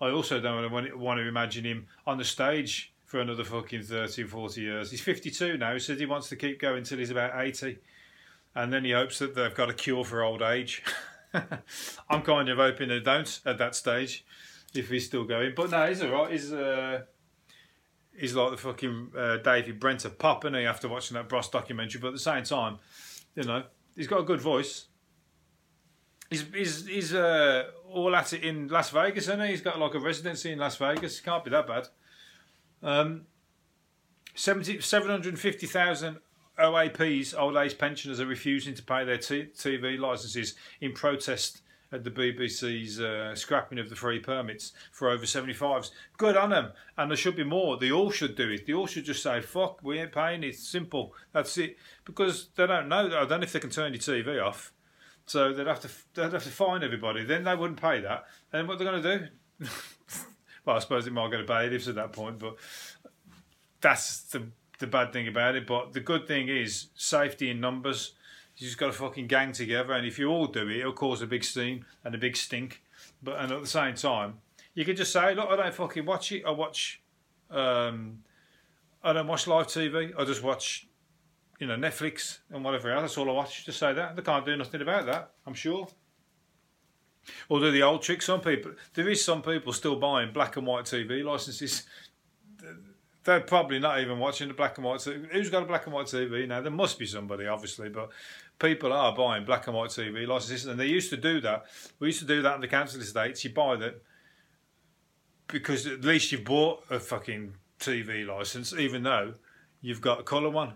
I 0.03 0.11
also 0.11 0.39
don't 0.39 0.71
want 0.71 0.87
to, 0.87 0.99
want 0.99 1.19
to 1.19 1.27
imagine 1.27 1.65
him 1.65 1.87
on 2.07 2.19
the 2.19 2.25
stage 2.25 2.93
for 3.07 3.21
another 3.21 3.43
fucking 3.43 3.85
30 3.85 4.25
40 4.25 4.61
years. 4.61 4.91
He's 4.91 5.01
52 5.01 5.57
now. 5.57 5.73
He 5.73 5.81
says 5.81 5.99
he 5.99 6.05
wants 6.05 6.29
to 6.29 6.37
keep 6.37 6.61
going 6.61 6.79
until 6.79 6.99
he's 6.99 7.11
about 7.11 7.43
80. 7.43 7.79
and 8.55 8.71
then 8.71 8.85
he 8.85 8.91
hopes 8.91 9.19
that 9.21 9.35
they've 9.35 9.55
got 9.55 9.71
a 9.71 9.75
cure 9.75 10.05
for 10.05 10.23
old 10.23 10.43
age. 10.43 10.83
I'm 12.11 12.21
kind 12.21 12.51
of 12.51 12.59
hoping 12.59 12.91
they 12.91 13.01
don't 13.01 13.41
at 13.47 13.57
that 13.57 13.75
stage, 13.75 14.27
if 14.75 14.91
he's 14.91 15.07
still 15.07 15.25
going. 15.25 15.55
But 15.57 15.71
no, 15.71 15.87
he's 15.87 16.03
alright. 16.03 16.33
He's 16.33 16.53
uh, 16.53 17.05
he's 18.19 18.35
like 18.35 18.51
the 18.51 18.57
fucking 18.57 19.13
uh, 19.17 19.37
David 19.39 19.81
Brent 19.81 20.05
of 20.05 20.19
pop, 20.19 20.45
isn't 20.45 20.55
he? 20.55 20.65
After 20.65 20.89
watching 20.89 21.17
that 21.17 21.29
Bros 21.29 21.49
documentary, 21.49 22.01
but 22.01 22.09
at 22.09 22.15
the 22.15 22.19
same 22.19 22.45
time, 22.45 22.79
you 23.35 23.45
know, 23.45 23.65
he's 23.97 24.07
got 24.07 24.21
a 24.21 24.25
good 24.25 24.41
voice. 24.41 24.87
He's 26.31 26.45
he's 26.55 26.87
he's 26.87 27.15
uh, 27.15 27.65
all 27.89 28.15
at 28.15 28.33
it 28.33 28.43
in 28.43 28.69
Las 28.69 28.91
Vegas, 28.91 29.25
isn't 29.25 29.41
he? 29.41 29.49
He's 29.49 29.61
got 29.61 29.79
like 29.79 29.95
a 29.95 30.01
residency 30.01 30.53
in 30.53 30.59
Las 30.59 30.77
Vegas. 30.77 31.21
Can't 31.21 31.45
be 31.45 31.51
that 31.51 31.67
bad. 31.67 31.89
Um, 32.83 33.23
70, 34.35 34.81
750,000 34.81 36.19
OAPs, 36.59 37.39
old 37.39 37.57
age 37.57 37.79
pensioners, 37.79 38.21
are 38.21 38.27
refusing 38.27 38.75
to 38.75 38.83
pay 38.83 39.05
their 39.05 39.19
t- 39.19 39.49
TV 39.55 39.99
licences 39.99 40.55
in 40.81 40.93
protest 40.93 41.63
at 41.95 42.03
the 42.05 42.11
BBC's 42.11 43.01
uh, 43.01 43.35
scrapping 43.35 43.79
of 43.79 43.89
the 43.89 43.97
free 43.97 44.19
permits 44.19 44.73
for 44.91 45.09
over 45.09 45.25
75s. 45.25 45.91
Good 46.17 46.37
on 46.37 46.51
them, 46.51 46.73
and 46.99 47.11
there 47.11 47.17
should 47.17 47.37
be 47.37 47.45
more. 47.45 47.79
They 47.79 47.93
all 47.93 48.11
should 48.11 48.35
do 48.35 48.51
it. 48.51 48.67
They 48.67 48.73
all 48.73 48.89
should 48.89 49.05
just 49.05 49.23
say, 49.23 49.41
fuck, 49.41 49.83
we 49.83 50.01
ain't 50.01 50.13
paying, 50.13 50.43
it's 50.43 50.67
simple. 50.67 51.15
That's 51.33 51.57
it. 51.57 51.77
Because 52.05 52.49
they 52.57 52.67
don't 52.67 52.89
know, 52.89 53.07
I 53.07 53.25
don't 53.25 53.41
know 53.41 53.45
if 53.45 53.53
they 53.53 53.61
can 53.61 53.71
turn 53.71 53.93
your 53.93 54.01
TV 54.01 54.45
off. 54.45 54.73
So 55.27 55.53
they'd 55.53 55.67
have 55.67 55.81
to 55.81 55.89
they'd 56.15 56.33
have 56.33 56.45
to 56.45 56.51
fine 56.51 56.83
everybody. 56.83 57.25
Then 57.25 57.45
they 57.45 57.55
wouldn't 57.55 57.81
pay 57.81 58.01
that. 58.01 58.25
And 58.53 58.69
what 58.69 58.79
they're 58.79 58.91
going 58.91 59.03
to 59.03 59.19
do? 59.19 59.67
well, 60.67 60.77
I 60.77 60.81
suppose 60.81 61.07
they 61.07 61.11
might 61.11 61.31
get 61.31 61.41
a 61.41 61.45
bailiffs 61.45 61.89
at 61.89 61.95
that 61.95 62.13
point, 62.13 62.39
but 62.39 62.57
that's 63.81 64.23
the 64.25 64.49
the 64.81 64.87
bad 64.87 65.13
thing 65.13 65.29
about 65.29 65.55
it. 65.55 65.67
But 65.67 65.93
the 65.93 66.01
good 66.01 66.27
thing 66.27 66.49
is 66.49 66.89
safety 66.95 67.51
in 67.51 67.61
numbers. 67.61 68.13
You 68.57 68.67
just 68.67 68.79
got 68.79 68.87
to 68.87 68.93
fucking 68.93 69.27
gang 69.27 69.53
together, 69.53 69.93
and 69.95 70.07
if 70.07 70.19
you 70.19 70.29
all 70.29 70.47
do 70.47 70.69
it, 70.69 70.79
it'll 70.79 70.93
cause 70.93 71.23
a 71.23 71.27
big 71.27 71.43
scene 71.43 71.85
and 72.05 72.15
a 72.15 72.19
big 72.19 72.37
stink. 72.37 72.83
But 73.23 73.41
and 73.41 73.51
at 73.51 73.61
the 73.61 73.67
same 73.67 73.95
time, 73.95 74.39
you 74.75 74.85
could 74.85 74.97
just 74.97 75.13
say, 75.13 75.35
look, 75.35 75.49
I 75.49 75.57
don't 75.57 75.75
fucking 75.75 76.05
watch 76.05 76.31
it. 76.33 76.45
I 76.45 76.51
watch, 76.51 77.03
um, 77.51 78.23
I 79.03 79.13
don't 79.13 79.27
watch 79.27 79.47
live 79.47 79.67
TV. 79.67 80.13
I 80.19 80.25
just 80.25 80.43
watch, 80.43 80.87
you 81.59 81.67
know, 81.67 81.77
Netflix 81.77 82.39
and 82.51 82.65
whatever 82.65 82.93
else. 82.93 83.03
That's 83.03 83.19
all 83.19 83.31
I 83.31 83.33
watch. 83.33 83.65
Just 83.65 83.79
say 83.79 83.93
that 83.93 84.15
they 84.15 84.23
can't 84.23 84.47
do 84.47 84.57
nothing 84.57 84.83
about 84.83 85.07
that. 85.07 85.33
I'm 85.47 85.55
sure. 85.55 85.89
Although 87.49 87.71
the 87.71 87.83
old 87.83 88.03
trick, 88.03 88.23
some 88.23 88.41
people 88.41 88.73
there 88.95 89.09
is 89.09 89.25
some 89.25 89.43
people 89.43 89.73
still 89.73 89.97
buying 89.97 90.33
black 90.33 90.57
and 90.57 90.67
white 90.67 90.85
TV 90.85 91.25
licenses 91.25 91.85
they're 93.25 93.41
probably 93.41 93.79
not 93.79 94.01
even 94.01 94.19
watching 94.19 94.49
the 94.49 94.55
black 94.55 94.77
and 94.77 94.85
white. 94.85 95.01
TV. 95.01 95.27
Who's 95.33 95.51
got 95.51 95.63
a 95.63 95.67
black 95.67 95.87
and 95.87 95.95
white 95.95 96.07
TV 96.07 96.47
now? 96.47 96.61
There 96.61 96.71
must 96.71 96.99
be 96.99 97.07
somebody, 97.07 97.47
obviously, 97.47 97.89
but 97.89 98.11
people 98.59 98.93
are 98.93 99.15
buying 99.15 99.45
black 99.45 99.67
and 99.67 99.75
white 99.75 99.91
TV 99.91 100.27
licenses, 100.27 100.67
and 100.67 100.79
they 100.79 100.87
used 100.87 101.11
to 101.11 101.17
do 101.17 101.41
that. 101.41 101.65
We 101.99 102.09
used 102.09 102.21
to 102.21 102.27
do 102.27 102.43
that 102.43 102.55
in 102.57 102.61
the 102.61 102.69
council 102.69 103.01
estates. 103.01 103.43
You 103.43 103.51
buy 103.51 103.77
that 103.77 104.03
because 105.49 105.87
at 105.87 106.05
least 106.05 106.33
you've 106.33 106.45
bought 106.45 106.85
a 106.91 107.01
fucking 107.01 107.55
TV 107.81 108.27
license, 108.27 108.73
even 108.75 109.03
though 109.03 109.35
you've 109.81 110.01
got 110.01 110.21
a 110.21 110.23
colour 110.23 110.51
one, 110.51 110.75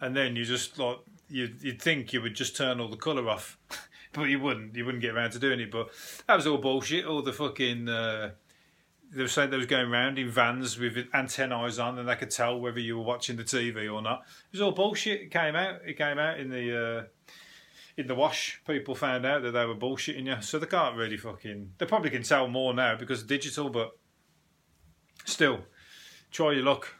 and 0.00 0.16
then 0.16 0.36
you 0.36 0.44
just 0.44 0.78
like 0.78 0.98
you 1.28 1.50
you'd 1.60 1.82
think 1.82 2.12
you 2.12 2.22
would 2.22 2.34
just 2.34 2.56
turn 2.56 2.80
all 2.80 2.88
the 2.88 2.96
colour 2.96 3.28
off, 3.28 3.58
but 4.12 4.24
you 4.24 4.38
wouldn't. 4.38 4.76
You 4.76 4.84
wouldn't 4.84 5.02
get 5.02 5.14
around 5.14 5.32
to 5.32 5.40
doing 5.40 5.58
it. 5.58 5.72
But 5.72 5.90
that 6.28 6.36
was 6.36 6.46
all 6.46 6.58
bullshit. 6.58 7.04
All 7.04 7.22
the 7.22 7.32
fucking. 7.32 7.88
Uh, 7.88 8.30
they 9.12 9.22
were 9.22 9.28
saying 9.28 9.50
they 9.50 9.56
was 9.56 9.66
going 9.66 9.90
around 9.90 10.18
in 10.18 10.30
vans 10.30 10.78
with 10.78 10.96
antennae 11.12 11.78
on, 11.78 11.98
and 11.98 12.08
they 12.08 12.14
could 12.14 12.30
tell 12.30 12.60
whether 12.60 12.78
you 12.78 12.96
were 12.96 13.04
watching 13.04 13.36
the 13.36 13.42
TV 13.42 13.92
or 13.92 14.00
not. 14.00 14.20
It 14.20 14.52
was 14.52 14.60
all 14.60 14.72
bullshit. 14.72 15.22
It 15.22 15.30
came 15.30 15.56
out. 15.56 15.80
It 15.84 15.98
came 15.98 16.18
out 16.18 16.38
in 16.38 16.50
the 16.50 16.86
uh, 16.98 17.04
in 17.96 18.06
the 18.06 18.14
wash. 18.14 18.60
People 18.66 18.94
found 18.94 19.26
out 19.26 19.42
that 19.42 19.50
they 19.50 19.66
were 19.66 19.74
bullshitting 19.74 20.26
you, 20.26 20.40
so 20.42 20.58
they 20.58 20.66
can't 20.66 20.96
really 20.96 21.16
fucking. 21.16 21.72
They 21.78 21.86
probably 21.86 22.10
can 22.10 22.22
tell 22.22 22.46
more 22.46 22.72
now 22.72 22.96
because 22.96 23.24
digital, 23.24 23.68
but 23.68 23.90
still, 25.24 25.60
try 26.30 26.52
your 26.52 26.64
luck. 26.64 26.94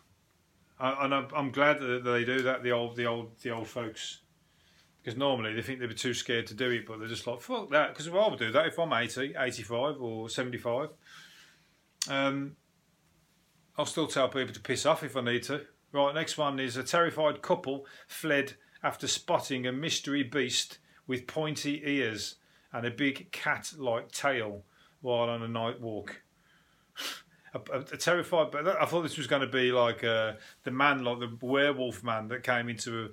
and 0.80 1.14
I'm, 1.14 1.28
I'm 1.34 1.52
glad 1.52 1.78
that 1.78 2.02
they 2.04 2.24
do 2.24 2.42
that. 2.42 2.64
The 2.64 2.72
old, 2.72 2.96
the 2.96 3.06
old, 3.06 3.38
the 3.42 3.50
old 3.50 3.68
folks. 3.68 4.20
Because 5.02 5.16
normally 5.16 5.54
they 5.54 5.62
think 5.62 5.80
they'd 5.80 5.86
be 5.86 5.94
too 5.94 6.12
scared 6.12 6.46
to 6.48 6.54
do 6.54 6.70
it, 6.70 6.86
but 6.86 6.98
they're 6.98 7.08
just 7.08 7.26
like, 7.26 7.40
fuck 7.40 7.70
that. 7.70 7.90
Because 7.90 8.06
I 8.06 8.28
would 8.28 8.38
do 8.38 8.52
that 8.52 8.66
if 8.66 8.78
I'm 8.78 8.92
80, 8.92 9.34
85 9.38 9.98
or 9.98 10.28
75. 10.28 10.90
Um, 12.08 12.56
I'll 13.76 13.86
still 13.86 14.06
tell 14.06 14.28
people 14.28 14.54
to 14.54 14.60
piss 14.60 14.86
off 14.86 15.02
if 15.02 15.16
I 15.16 15.20
need 15.22 15.42
to. 15.44 15.62
Right, 15.92 16.14
next 16.14 16.38
one 16.38 16.60
is 16.60 16.76
a 16.76 16.84
terrified 16.84 17.42
couple 17.42 17.86
fled 18.06 18.54
after 18.82 19.08
spotting 19.08 19.66
a 19.66 19.72
mystery 19.72 20.22
beast 20.22 20.78
with 21.06 21.26
pointy 21.26 21.82
ears 21.84 22.36
and 22.72 22.86
a 22.86 22.90
big 22.90 23.32
cat 23.32 23.72
like 23.76 24.12
tail 24.12 24.64
while 25.00 25.28
on 25.28 25.42
a 25.42 25.48
night 25.48 25.80
walk. 25.80 26.22
a, 27.54 27.60
a, 27.72 27.78
a, 27.80 27.96
terrified, 27.96 28.50
but 28.52 28.68
I 28.68 28.84
thought 28.84 29.02
this 29.02 29.18
was 29.18 29.26
going 29.26 29.42
to 29.42 29.48
be 29.48 29.72
like 29.72 30.04
uh, 30.04 30.34
the 30.62 30.70
man, 30.70 31.02
like 31.02 31.18
the 31.18 31.36
werewolf 31.40 32.04
man 32.04 32.28
that 32.28 32.42
came 32.42 32.68
into. 32.68 33.04
A, 33.04 33.08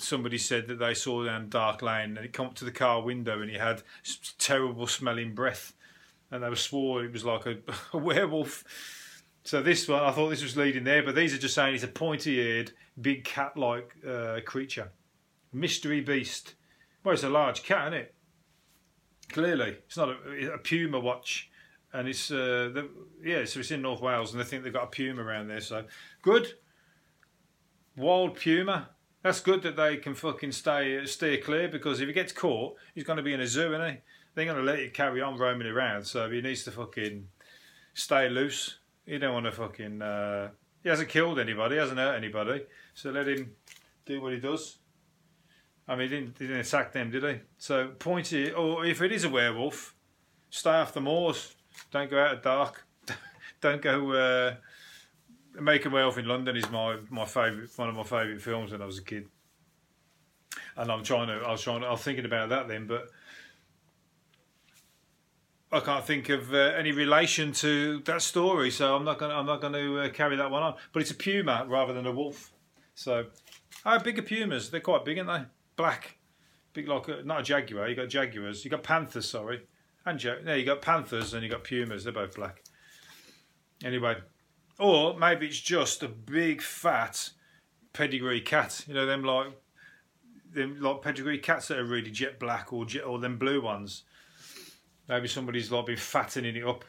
somebody 0.00 0.38
said 0.38 0.68
that 0.68 0.78
they 0.78 0.94
saw 0.94 1.24
down 1.24 1.48
dark 1.48 1.82
lane 1.82 2.16
and 2.16 2.20
he 2.20 2.28
come 2.28 2.46
up 2.46 2.54
to 2.54 2.64
the 2.64 2.70
car 2.70 3.02
window 3.02 3.40
and 3.42 3.50
he 3.50 3.58
had 3.58 3.82
terrible 4.38 4.86
smelling 4.86 5.34
breath 5.34 5.72
and 6.30 6.42
they 6.42 6.48
were 6.48 6.56
swore 6.56 7.04
it 7.04 7.12
was 7.12 7.24
like 7.24 7.46
a, 7.46 7.56
a 7.92 7.98
werewolf. 7.98 8.64
So 9.44 9.62
this 9.62 9.88
one, 9.88 10.02
I 10.02 10.10
thought 10.10 10.28
this 10.28 10.42
was 10.42 10.56
leading 10.56 10.84
there, 10.84 11.02
but 11.02 11.14
these 11.14 11.32
are 11.32 11.38
just 11.38 11.54
saying 11.54 11.74
it's 11.74 11.84
a 11.84 11.88
pointy-eared, 11.88 12.72
big 13.00 13.24
cat-like 13.24 13.94
uh, 14.06 14.40
creature, 14.44 14.92
mystery 15.52 16.00
beast. 16.00 16.54
Well, 17.02 17.14
it's 17.14 17.22
a 17.22 17.30
large 17.30 17.62
cat, 17.62 17.88
isn't 17.88 18.00
it? 18.00 18.14
Clearly, 19.30 19.76
it's 19.86 19.96
not 19.96 20.10
a, 20.10 20.54
a 20.54 20.58
puma 20.58 21.00
watch, 21.00 21.50
and 21.92 22.08
it's 22.08 22.30
uh, 22.30 22.70
the, 22.74 22.90
yeah, 23.24 23.44
so 23.44 23.60
it's 23.60 23.70
in 23.70 23.80
North 23.80 24.02
Wales, 24.02 24.32
and 24.32 24.40
they 24.40 24.44
think 24.44 24.64
they've 24.64 24.72
got 24.72 24.84
a 24.84 24.88
puma 24.88 25.22
around 25.22 25.48
there. 25.48 25.60
So 25.60 25.84
good, 26.20 26.52
wild 27.96 28.38
puma. 28.38 28.90
That's 29.22 29.40
good 29.40 29.62
that 29.62 29.76
they 29.76 29.96
can 29.96 30.14
fucking 30.14 30.52
stay 30.52 31.04
steer 31.06 31.38
clear 31.38 31.68
because 31.68 32.00
if 32.00 32.06
he 32.06 32.12
gets 32.12 32.32
caught, 32.32 32.76
he's 32.94 33.04
going 33.04 33.16
to 33.16 33.22
be 33.22 33.32
in 33.32 33.40
a 33.40 33.46
zoo, 33.46 33.74
isn't 33.74 33.90
he? 33.90 33.98
They're 34.38 34.46
going 34.46 34.64
to 34.64 34.70
let 34.70 34.80
you 34.80 34.90
carry 34.90 35.20
on 35.20 35.36
roaming 35.36 35.66
around. 35.66 36.04
So 36.04 36.30
he 36.30 36.40
needs 36.40 36.64
to 36.64 36.70
fucking 36.70 37.28
stay 37.94 38.28
loose. 38.28 38.78
He 39.04 39.18
don't 39.18 39.34
want 39.34 39.46
to 39.46 39.52
fucking. 39.52 40.00
Uh, 40.00 40.50
he 40.82 40.88
hasn't 40.88 41.08
killed 41.08 41.38
anybody, 41.38 41.74
He 41.74 41.80
hasn't 41.80 41.98
hurt 41.98 42.16
anybody. 42.16 42.64
So 42.94 43.10
let 43.10 43.26
him 43.26 43.52
do 44.06 44.22
what 44.22 44.32
he 44.32 44.38
does. 44.38 44.78
I 45.88 45.96
mean, 45.96 46.08
he 46.08 46.16
didn't, 46.16 46.38
he 46.38 46.46
didn't 46.46 46.60
attack 46.60 46.92
them, 46.92 47.10
did 47.10 47.24
he? 47.24 47.40
So 47.56 47.88
pointy, 47.98 48.52
or 48.52 48.84
if 48.84 49.02
it 49.02 49.10
is 49.10 49.24
a 49.24 49.28
werewolf, 49.28 49.94
stay 50.50 50.70
off 50.70 50.92
the 50.92 51.00
moors. 51.00 51.56
Don't 51.90 52.10
go 52.10 52.22
out 52.22 52.36
at 52.36 52.42
dark. 52.42 52.86
don't 53.60 53.82
go. 53.82 54.12
Uh, 54.12 54.54
Make 55.60 55.90
Werewolf 55.90 56.18
in 56.18 56.26
London 56.26 56.56
is 56.56 56.70
my 56.70 56.98
my 57.10 57.24
favourite, 57.24 57.70
one 57.76 57.88
of 57.88 57.96
my 57.96 58.04
favourite 58.04 58.40
films 58.40 58.70
when 58.70 58.80
I 58.80 58.86
was 58.86 58.98
a 58.98 59.02
kid. 59.02 59.26
And 60.76 60.92
I'm 60.92 61.02
trying 61.02 61.26
to, 61.26 61.44
I 61.44 61.50
was 61.50 61.62
trying, 61.62 61.80
to, 61.80 61.88
I 61.88 61.90
was 61.90 62.02
thinking 62.02 62.24
about 62.24 62.50
that 62.50 62.68
then, 62.68 62.86
but 62.86 63.08
I 65.70 65.80
can't 65.80 66.04
think 66.04 66.30
of 66.30 66.54
uh, 66.54 66.56
any 66.56 66.92
relation 66.92 67.52
to 67.52 68.00
that 68.06 68.22
story, 68.22 68.70
so 68.70 68.96
I'm 68.96 69.04
not 69.04 69.18
going. 69.18 69.32
I'm 69.32 69.44
not 69.44 69.60
going 69.60 69.74
to 69.74 70.00
uh, 70.00 70.08
carry 70.08 70.36
that 70.36 70.50
one 70.50 70.62
on. 70.62 70.74
But 70.92 71.02
it's 71.02 71.10
a 71.10 71.14
puma 71.14 71.66
rather 71.68 71.92
than 71.92 72.06
a 72.06 72.12
wolf. 72.12 72.52
So, 72.94 73.26
how 73.84 73.98
big 73.98 74.18
are 74.18 74.22
pumas? 74.22 74.70
They're 74.70 74.80
quite 74.80 75.04
big, 75.04 75.18
aren't 75.18 75.30
they? 75.30 75.46
Black, 75.76 76.16
big 76.72 76.88
like 76.88 77.08
a, 77.08 77.22
not 77.22 77.40
a 77.40 77.42
jaguar. 77.42 77.86
You 77.86 77.96
got 77.96 78.08
jaguars. 78.08 78.64
You 78.64 78.70
got 78.70 78.82
panthers. 78.82 79.28
Sorry, 79.28 79.60
and 80.06 80.22
ja- 80.22 80.40
no, 80.42 80.54
you 80.54 80.64
got 80.64 80.80
panthers 80.80 81.34
and 81.34 81.42
you 81.42 81.50
got 81.50 81.64
pumas. 81.64 82.04
They're 82.04 82.14
both 82.14 82.34
black. 82.34 82.62
Anyway, 83.84 84.16
or 84.78 85.18
maybe 85.18 85.48
it's 85.48 85.60
just 85.60 86.02
a 86.02 86.08
big 86.08 86.62
fat 86.62 87.28
pedigree 87.92 88.40
cat. 88.40 88.86
You 88.88 88.94
know 88.94 89.04
them 89.04 89.22
like 89.22 89.48
them 90.50 90.80
like 90.80 91.02
pedigree 91.02 91.38
cats 91.38 91.68
that 91.68 91.78
are 91.78 91.84
really 91.84 92.10
jet 92.10 92.40
black 92.40 92.72
or 92.72 92.86
jet 92.86 93.04
or 93.04 93.18
them 93.18 93.36
blue 93.36 93.60
ones 93.60 94.04
maybe 95.08 95.28
somebody's 95.28 95.70
like 95.70 95.86
been 95.86 95.96
fattening 95.96 96.56
it 96.56 96.64
up 96.64 96.84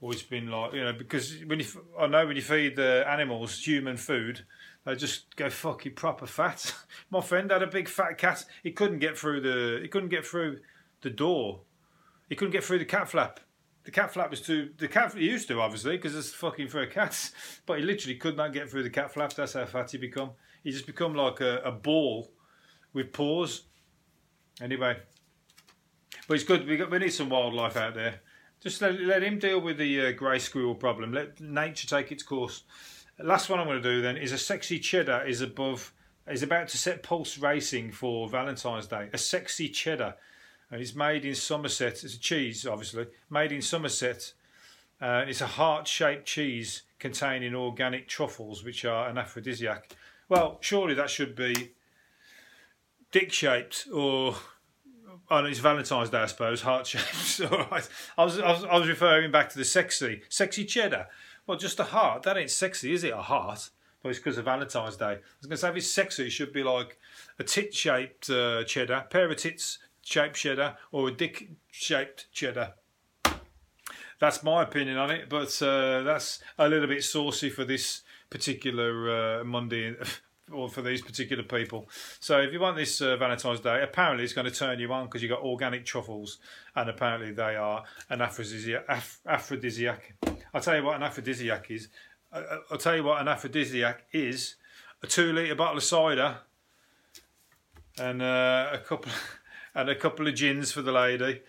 or 0.00 0.12
it's 0.12 0.22
been 0.22 0.48
like 0.48 0.72
you 0.72 0.84
know 0.84 0.92
because 0.92 1.36
when 1.46 1.58
you 1.58 1.66
I 1.98 2.06
know 2.06 2.26
when 2.26 2.36
you 2.36 2.42
feed 2.42 2.76
the 2.76 3.04
animals 3.08 3.58
human 3.64 3.96
food 3.96 4.44
they 4.84 4.94
just 4.94 5.36
go 5.36 5.50
fucking 5.50 5.94
proper 5.94 6.26
fat. 6.26 6.74
My 7.10 7.20
friend 7.20 7.50
had 7.50 7.62
a 7.62 7.66
big 7.66 7.88
fat 7.88 8.16
cat. 8.16 8.44
He 8.62 8.72
couldn't 8.72 9.00
get 9.00 9.18
through 9.18 9.42
the 9.42 9.82
he 9.82 9.88
couldn't 9.88 10.08
get 10.08 10.24
through 10.24 10.60
the 11.02 11.10
door. 11.10 11.60
He 12.28 12.36
couldn't 12.36 12.52
get 12.52 12.64
through 12.64 12.78
the 12.78 12.84
cat 12.84 13.08
flap. 13.08 13.40
The 13.84 13.90
cat 13.90 14.12
flap 14.12 14.30
was 14.30 14.40
too. 14.40 14.70
The 14.78 14.88
cat 14.88 15.14
he 15.14 15.24
used 15.24 15.48
to 15.48 15.60
obviously 15.60 15.96
because 15.96 16.16
it's 16.16 16.30
fucking 16.30 16.68
for 16.68 16.80
a 16.80 16.86
cat, 16.86 17.30
but 17.66 17.78
he 17.78 17.84
literally 17.84 18.16
could 18.16 18.36
not 18.36 18.52
get 18.52 18.70
through 18.70 18.82
the 18.82 18.90
cat 18.90 19.12
flap. 19.12 19.34
That's 19.34 19.54
how 19.54 19.66
fat 19.66 19.90
he 19.90 19.98
become. 19.98 20.30
He 20.64 20.70
just 20.70 20.86
become 20.86 21.14
like 21.14 21.40
a, 21.40 21.58
a 21.58 21.72
ball 21.72 22.30
with 22.92 23.12
paws. 23.12 23.64
Anyway, 24.60 24.96
but 26.28 26.34
it's 26.34 26.44
good. 26.44 26.68
We 26.68 26.76
got 26.76 26.90
we 26.92 26.98
need 27.00 27.12
some 27.12 27.30
wildlife 27.30 27.76
out 27.76 27.94
there. 27.94 28.20
Just 28.60 28.80
let, 28.82 29.00
let 29.00 29.22
him 29.22 29.40
deal 29.40 29.60
with 29.60 29.78
the 29.78 30.06
uh, 30.06 30.12
grey 30.12 30.38
squirrel 30.38 30.74
problem. 30.74 31.12
Let 31.12 31.40
nature 31.40 31.88
take 31.88 32.12
its 32.12 32.22
course. 32.22 32.62
Last 33.18 33.48
one 33.48 33.58
I'm 33.58 33.66
going 33.66 33.82
to 33.82 33.88
do 33.96 34.00
then 34.00 34.16
is 34.16 34.30
a 34.30 34.38
sexy 34.38 34.78
cheddar 34.78 35.24
is 35.26 35.40
above 35.40 35.92
is 36.28 36.42
about 36.42 36.68
to 36.68 36.78
set 36.78 37.02
Pulse 37.02 37.38
Racing 37.38 37.90
for 37.90 38.28
Valentine's 38.28 38.86
Day. 38.86 39.08
A 39.12 39.18
sexy 39.18 39.68
cheddar. 39.68 40.14
And 40.70 40.80
it's 40.80 40.94
made 40.94 41.24
in 41.24 41.34
Somerset. 41.34 42.04
It's 42.04 42.14
a 42.14 42.18
cheese, 42.18 42.66
obviously. 42.66 43.06
Made 43.30 43.52
in 43.52 43.62
Somerset. 43.62 44.34
Uh, 45.00 45.24
it's 45.26 45.40
a 45.40 45.46
heart-shaped 45.46 46.26
cheese 46.26 46.82
containing 46.98 47.54
organic 47.54 48.08
truffles, 48.08 48.62
which 48.62 48.84
are 48.84 49.08
an 49.08 49.16
aphrodisiac. 49.16 49.96
Well, 50.28 50.58
surely 50.60 50.92
that 50.94 51.08
should 51.08 51.34
be 51.34 51.70
dick-shaped 53.10 53.86
or 53.90 54.34
Oh, 55.30 55.44
it's 55.44 55.58
Valentine's 55.58 56.10
Day, 56.10 56.18
I 56.18 56.26
suppose. 56.26 56.62
Heart 56.62 56.86
shaped. 56.86 57.52
All 57.52 57.66
right. 57.70 57.88
I 58.16 58.24
was, 58.24 58.38
I 58.38 58.50
was, 58.52 58.64
I 58.64 58.78
was 58.78 58.88
referring 58.88 59.30
back 59.30 59.50
to 59.50 59.58
the 59.58 59.64
sexy, 59.64 60.22
sexy 60.28 60.64
cheddar. 60.64 61.06
Well, 61.46 61.58
just 61.58 61.80
a 61.80 61.84
heart. 61.84 62.22
That 62.24 62.36
ain't 62.36 62.50
sexy, 62.50 62.92
is 62.92 63.04
it? 63.04 63.12
A 63.12 63.22
heart. 63.22 63.70
But 64.02 64.10
it's 64.10 64.18
because 64.18 64.38
of 64.38 64.44
Valentine's 64.44 64.96
Day. 64.96 65.06
I 65.06 65.18
was 65.40 65.46
going 65.46 65.50
to 65.50 65.56
say, 65.56 65.68
if 65.70 65.76
it's 65.76 65.90
sexy, 65.90 66.26
it 66.26 66.30
should 66.30 66.52
be 66.52 66.62
like 66.62 66.98
a 67.38 67.44
tit-shaped 67.44 68.30
uh, 68.30 68.64
cheddar, 68.64 69.06
pair 69.10 69.30
of 69.30 69.36
tits-shaped 69.36 70.36
cheddar, 70.36 70.76
or 70.92 71.08
a 71.08 71.12
dick-shaped 71.12 72.30
cheddar. 72.32 72.74
That's 74.20 74.42
my 74.42 74.62
opinion 74.62 74.98
on 74.98 75.10
it, 75.10 75.28
but 75.28 75.60
uh, 75.62 76.02
that's 76.02 76.40
a 76.58 76.68
little 76.68 76.88
bit 76.88 77.04
saucy 77.04 77.50
for 77.50 77.64
this 77.64 78.02
particular 78.30 79.40
uh, 79.40 79.44
Monday 79.44 79.94
or 80.52 80.68
for 80.68 80.82
these 80.82 81.02
particular 81.02 81.42
people. 81.42 81.88
So 82.20 82.38
if 82.40 82.52
you 82.52 82.60
want 82.60 82.76
this 82.76 83.00
uh, 83.00 83.16
Valentine's 83.16 83.60
Day, 83.60 83.82
apparently 83.82 84.24
it's 84.24 84.32
going 84.32 84.46
to 84.46 84.54
turn 84.54 84.78
you 84.78 84.92
on 84.92 85.06
because 85.06 85.22
you've 85.22 85.30
got 85.30 85.42
organic 85.42 85.84
truffles 85.84 86.38
and 86.74 86.88
apparently 86.88 87.32
they 87.32 87.56
are 87.56 87.84
an 88.10 88.20
aphrodisiac. 88.20 88.84
Af- 88.88 89.20
aphrodisiac. 89.26 90.14
I'll 90.54 90.60
tell 90.60 90.76
you 90.76 90.84
what 90.84 90.96
an 90.96 91.02
aphrodisiac 91.02 91.70
is. 91.70 91.88
I'll 92.32 92.78
tell 92.78 92.96
you 92.96 93.04
what 93.04 93.20
an 93.20 93.28
aphrodisiac 93.28 94.04
is. 94.12 94.56
A 95.02 95.06
two 95.06 95.32
litre 95.32 95.54
bottle 95.54 95.78
of 95.78 95.84
cider 95.84 96.38
and 97.98 98.22
uh, 98.22 98.70
a 98.72 98.78
couple 98.78 99.12
and 99.74 99.88
a 99.88 99.94
couple 99.94 100.26
of 100.26 100.34
gins 100.34 100.72
for 100.72 100.82
the 100.82 100.92
lady. 100.92 101.42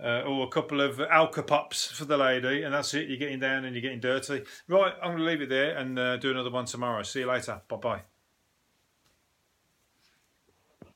Uh, 0.00 0.22
or 0.28 0.44
a 0.44 0.48
couple 0.48 0.80
of 0.80 0.98
alcopops 0.98 1.90
for 1.90 2.04
the 2.04 2.16
lady, 2.16 2.62
and 2.62 2.72
that's 2.72 2.94
it. 2.94 3.08
You're 3.08 3.18
getting 3.18 3.40
down 3.40 3.64
and 3.64 3.74
you're 3.74 3.82
getting 3.82 3.98
dirty. 3.98 4.44
Right, 4.68 4.92
I'm 5.02 5.16
going 5.16 5.18
to 5.18 5.24
leave 5.24 5.42
it 5.42 5.48
there 5.48 5.76
and 5.76 5.98
uh, 5.98 6.16
do 6.18 6.30
another 6.30 6.52
one 6.52 6.66
tomorrow. 6.66 7.02
See 7.02 7.18
you 7.18 7.26
later. 7.26 7.62
Bye 7.66 7.76
bye. 7.78 8.02